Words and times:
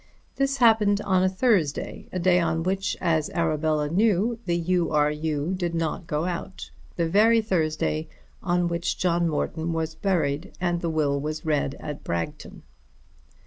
This 0.37 0.57
happened 0.57 0.99
on 1.01 1.21
a 1.23 1.29
Thursday, 1.29 2.07
a 2.11 2.17
day 2.17 2.39
on 2.39 2.63
which, 2.63 2.97
as 2.99 3.29
Arabella 3.35 3.87
knew, 3.87 4.39
the 4.47 4.57
U. 4.57 4.89
R. 4.89 5.11
U. 5.11 5.53
did 5.55 5.75
not 5.75 6.07
go 6.07 6.25
out; 6.25 6.71
the 6.95 7.07
very 7.07 7.39
Thursday 7.39 8.07
on 8.41 8.67
which 8.67 8.97
John 8.97 9.27
Morton 9.29 9.73
was 9.73 9.93
buried 9.93 10.53
and 10.59 10.81
the 10.81 10.89
will 10.89 11.19
was 11.21 11.45
read 11.45 11.75
at 11.79 12.03
Bragton. 12.03 12.63